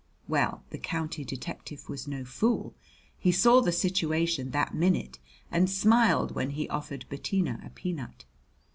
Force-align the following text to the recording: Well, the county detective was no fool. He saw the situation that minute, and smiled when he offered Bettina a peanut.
Well, 0.27 0.63
the 0.71 0.79
county 0.79 1.23
detective 1.23 1.87
was 1.87 2.07
no 2.07 2.25
fool. 2.25 2.73
He 3.19 3.31
saw 3.31 3.61
the 3.61 3.71
situation 3.71 4.49
that 4.49 4.73
minute, 4.73 5.19
and 5.51 5.69
smiled 5.69 6.33
when 6.33 6.49
he 6.57 6.67
offered 6.69 7.05
Bettina 7.07 7.59
a 7.63 7.69
peanut. 7.69 8.25